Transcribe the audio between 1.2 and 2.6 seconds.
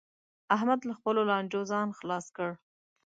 لانجو ځان خلاص کړ